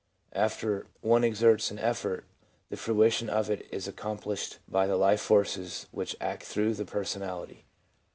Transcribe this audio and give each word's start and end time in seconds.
After 0.33 0.87
one 1.01 1.23
exerts 1.23 1.69
an 1.69 1.77
effort, 1.77 2.25
the 2.71 2.75
fruition 2.75 3.29
of 3.29 3.51
it 3.51 3.67
is 3.71 3.87
accomplished 3.87 4.57
by 4.67 4.87
the 4.87 4.97
life 4.97 5.21
forces 5.21 5.85
which 5.91 6.15
act 6.19 6.41
through 6.45 6.73
the 6.73 6.85
personality. 6.85 7.65